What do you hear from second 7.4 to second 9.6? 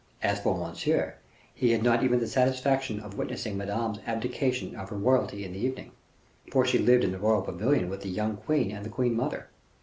pavilion with the young queen and the queen mother.